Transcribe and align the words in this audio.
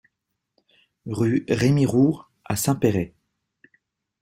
Rue 1.05 1.45
Rémy 1.47 1.85
Roure 1.85 2.31
à 2.45 2.55
Saint-Péray 2.55 3.13